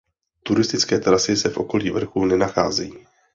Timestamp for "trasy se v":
0.99-1.57